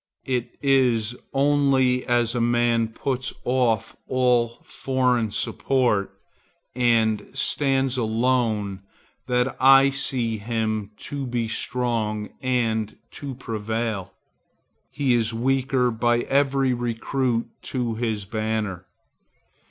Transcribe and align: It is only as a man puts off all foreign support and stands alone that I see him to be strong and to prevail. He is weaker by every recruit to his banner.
It 0.25 0.57
is 0.63 1.15
only 1.31 2.03
as 2.07 2.33
a 2.33 2.41
man 2.41 2.87
puts 2.87 3.33
off 3.45 3.95
all 4.07 4.57
foreign 4.63 5.29
support 5.29 6.11
and 6.73 7.27
stands 7.35 7.99
alone 7.99 8.81
that 9.27 9.55
I 9.61 9.91
see 9.91 10.39
him 10.39 10.89
to 11.11 11.27
be 11.27 11.47
strong 11.47 12.29
and 12.41 12.97
to 13.11 13.35
prevail. 13.35 14.15
He 14.89 15.13
is 15.13 15.35
weaker 15.35 15.91
by 15.91 16.21
every 16.21 16.73
recruit 16.73 17.49
to 17.65 17.93
his 17.93 18.25
banner. 18.25 18.87